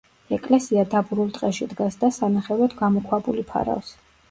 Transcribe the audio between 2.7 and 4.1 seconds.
გამოქვაბული ფარავს.